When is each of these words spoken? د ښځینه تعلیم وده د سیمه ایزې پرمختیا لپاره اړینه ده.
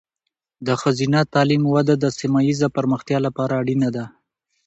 د 0.67 0.69
ښځینه 0.81 1.19
تعلیم 1.33 1.63
وده 1.75 1.95
د 1.99 2.05
سیمه 2.19 2.39
ایزې 2.47 2.67
پرمختیا 2.77 3.17
لپاره 3.27 3.53
اړینه 3.61 3.89
ده. 3.95 4.05